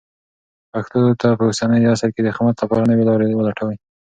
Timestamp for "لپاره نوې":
2.59-3.03